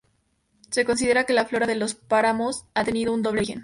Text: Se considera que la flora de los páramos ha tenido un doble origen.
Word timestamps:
Se 0.71 0.83
considera 0.83 1.25
que 1.25 1.33
la 1.33 1.45
flora 1.45 1.67
de 1.67 1.75
los 1.75 1.93
páramos 1.93 2.65
ha 2.73 2.83
tenido 2.83 3.13
un 3.13 3.21
doble 3.21 3.41
origen. 3.41 3.59